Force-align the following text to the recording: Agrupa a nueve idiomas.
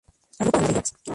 Agrupa 0.39 0.57
a 0.57 0.61
nueve 0.61 0.67
idiomas. 0.71 0.93